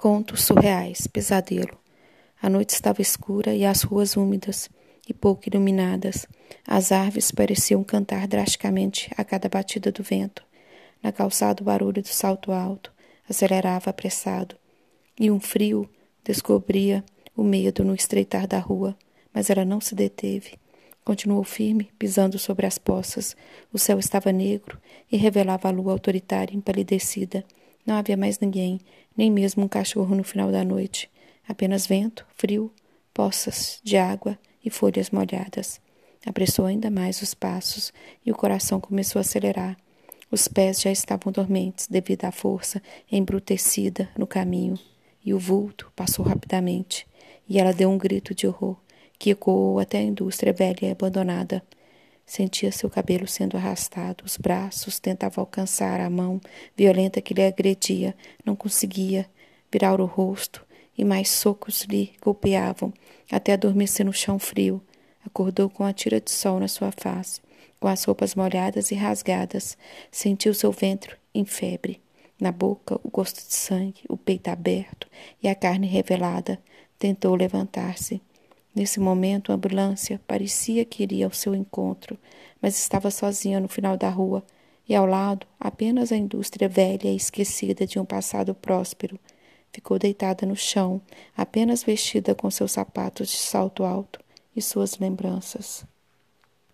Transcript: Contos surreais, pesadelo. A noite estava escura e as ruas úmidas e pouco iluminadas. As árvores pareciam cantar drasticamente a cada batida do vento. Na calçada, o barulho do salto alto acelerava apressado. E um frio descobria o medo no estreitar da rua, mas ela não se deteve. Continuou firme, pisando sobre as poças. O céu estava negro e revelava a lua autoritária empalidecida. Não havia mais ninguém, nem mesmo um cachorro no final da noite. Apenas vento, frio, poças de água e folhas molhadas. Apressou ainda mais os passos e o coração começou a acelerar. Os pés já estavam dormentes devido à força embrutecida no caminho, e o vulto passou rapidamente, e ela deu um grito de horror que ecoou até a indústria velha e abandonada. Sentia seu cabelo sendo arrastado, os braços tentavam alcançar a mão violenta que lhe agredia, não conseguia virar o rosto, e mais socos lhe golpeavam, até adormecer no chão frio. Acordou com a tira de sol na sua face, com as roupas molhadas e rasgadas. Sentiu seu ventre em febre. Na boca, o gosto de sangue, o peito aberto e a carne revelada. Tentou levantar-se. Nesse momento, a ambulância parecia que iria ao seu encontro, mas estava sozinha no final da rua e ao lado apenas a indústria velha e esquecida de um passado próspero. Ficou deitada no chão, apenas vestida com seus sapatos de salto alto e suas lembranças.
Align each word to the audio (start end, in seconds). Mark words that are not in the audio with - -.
Contos 0.00 0.44
surreais, 0.44 1.06
pesadelo. 1.06 1.78
A 2.40 2.48
noite 2.48 2.70
estava 2.70 3.02
escura 3.02 3.54
e 3.54 3.66
as 3.66 3.82
ruas 3.82 4.16
úmidas 4.16 4.70
e 5.06 5.12
pouco 5.12 5.46
iluminadas. 5.46 6.26
As 6.66 6.90
árvores 6.90 7.30
pareciam 7.30 7.84
cantar 7.84 8.26
drasticamente 8.26 9.10
a 9.14 9.22
cada 9.22 9.46
batida 9.46 9.92
do 9.92 10.02
vento. 10.02 10.42
Na 11.02 11.12
calçada, 11.12 11.60
o 11.60 11.66
barulho 11.66 12.00
do 12.00 12.08
salto 12.08 12.50
alto 12.50 12.90
acelerava 13.28 13.90
apressado. 13.90 14.56
E 15.20 15.30
um 15.30 15.38
frio 15.38 15.86
descobria 16.24 17.04
o 17.36 17.42
medo 17.42 17.84
no 17.84 17.94
estreitar 17.94 18.46
da 18.46 18.58
rua, 18.58 18.96
mas 19.34 19.50
ela 19.50 19.66
não 19.66 19.82
se 19.82 19.94
deteve. 19.94 20.58
Continuou 21.04 21.44
firme, 21.44 21.90
pisando 21.98 22.38
sobre 22.38 22.64
as 22.64 22.78
poças. 22.78 23.36
O 23.70 23.78
céu 23.78 23.98
estava 23.98 24.32
negro 24.32 24.80
e 25.12 25.18
revelava 25.18 25.68
a 25.68 25.70
lua 25.70 25.92
autoritária 25.92 26.56
empalidecida. 26.56 27.44
Não 27.86 27.94
havia 27.94 28.16
mais 28.16 28.38
ninguém, 28.38 28.80
nem 29.16 29.30
mesmo 29.30 29.64
um 29.64 29.68
cachorro 29.68 30.14
no 30.14 30.24
final 30.24 30.50
da 30.50 30.64
noite. 30.64 31.10
Apenas 31.48 31.86
vento, 31.86 32.26
frio, 32.36 32.72
poças 33.12 33.80
de 33.82 33.96
água 33.96 34.38
e 34.64 34.70
folhas 34.70 35.10
molhadas. 35.10 35.80
Apressou 36.24 36.66
ainda 36.66 36.90
mais 36.90 37.22
os 37.22 37.34
passos 37.34 37.92
e 38.24 38.30
o 38.30 38.36
coração 38.36 38.80
começou 38.80 39.18
a 39.18 39.22
acelerar. 39.22 39.76
Os 40.30 40.46
pés 40.46 40.80
já 40.80 40.92
estavam 40.92 41.32
dormentes 41.32 41.88
devido 41.88 42.24
à 42.24 42.30
força 42.30 42.80
embrutecida 43.10 44.08
no 44.16 44.26
caminho, 44.26 44.78
e 45.24 45.34
o 45.34 45.38
vulto 45.38 45.90
passou 45.96 46.24
rapidamente, 46.24 47.06
e 47.48 47.58
ela 47.58 47.72
deu 47.72 47.90
um 47.90 47.98
grito 47.98 48.34
de 48.34 48.46
horror 48.46 48.76
que 49.18 49.30
ecoou 49.30 49.78
até 49.78 49.98
a 49.98 50.02
indústria 50.02 50.52
velha 50.52 50.78
e 50.82 50.90
abandonada. 50.90 51.62
Sentia 52.30 52.70
seu 52.70 52.88
cabelo 52.88 53.26
sendo 53.26 53.56
arrastado, 53.56 54.22
os 54.24 54.36
braços 54.36 55.00
tentavam 55.00 55.42
alcançar 55.42 56.00
a 56.00 56.08
mão 56.08 56.40
violenta 56.76 57.20
que 57.20 57.34
lhe 57.34 57.44
agredia, 57.44 58.14
não 58.44 58.54
conseguia 58.54 59.28
virar 59.68 60.00
o 60.00 60.04
rosto, 60.04 60.64
e 60.96 61.04
mais 61.04 61.28
socos 61.28 61.82
lhe 61.82 62.12
golpeavam, 62.22 62.94
até 63.32 63.54
adormecer 63.54 64.06
no 64.06 64.12
chão 64.12 64.38
frio. 64.38 64.80
Acordou 65.26 65.68
com 65.68 65.82
a 65.82 65.92
tira 65.92 66.20
de 66.20 66.30
sol 66.30 66.60
na 66.60 66.68
sua 66.68 66.92
face, 66.92 67.40
com 67.80 67.88
as 67.88 68.04
roupas 68.04 68.36
molhadas 68.36 68.92
e 68.92 68.94
rasgadas. 68.94 69.76
Sentiu 70.08 70.54
seu 70.54 70.70
ventre 70.70 71.16
em 71.34 71.44
febre. 71.44 72.00
Na 72.40 72.52
boca, 72.52 72.94
o 73.02 73.10
gosto 73.10 73.44
de 73.44 73.54
sangue, 73.54 74.04
o 74.08 74.16
peito 74.16 74.46
aberto 74.46 75.08
e 75.42 75.48
a 75.48 75.54
carne 75.56 75.88
revelada. 75.88 76.62
Tentou 76.96 77.34
levantar-se. 77.34 78.22
Nesse 78.80 78.98
momento, 78.98 79.52
a 79.52 79.56
ambulância 79.56 80.18
parecia 80.26 80.86
que 80.86 81.02
iria 81.02 81.26
ao 81.26 81.32
seu 81.34 81.54
encontro, 81.54 82.18
mas 82.62 82.78
estava 82.78 83.10
sozinha 83.10 83.60
no 83.60 83.68
final 83.68 83.94
da 83.94 84.08
rua 84.08 84.42
e 84.88 84.94
ao 84.94 85.04
lado 85.04 85.46
apenas 85.60 86.10
a 86.10 86.16
indústria 86.16 86.66
velha 86.66 87.10
e 87.10 87.14
esquecida 87.14 87.86
de 87.86 87.98
um 87.98 88.06
passado 88.06 88.54
próspero. 88.54 89.20
Ficou 89.70 89.98
deitada 89.98 90.46
no 90.46 90.56
chão, 90.56 90.98
apenas 91.36 91.82
vestida 91.82 92.34
com 92.34 92.50
seus 92.50 92.72
sapatos 92.72 93.28
de 93.28 93.36
salto 93.36 93.84
alto 93.84 94.18
e 94.56 94.62
suas 94.62 94.96
lembranças. 94.96 95.84